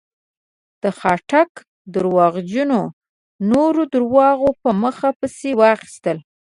د 0.83 0.85
خاټک 0.99 1.49
درواغو 1.93 2.41
نور 3.51 3.73
درواغ 3.93 4.39
په 4.61 4.69
مخه 4.83 5.09
پسې 5.19 5.49
واخيستل. 5.59 6.17